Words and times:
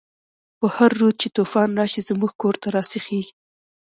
په 0.59 0.67
هر 0.75 0.91
رود 0.99 1.15
چی 1.21 1.27
توفان 1.37 1.69
راشی، 1.79 2.01
زمونږ 2.09 2.31
کور 2.41 2.55
ته 2.61 2.67
راسیخیږی 2.75 3.33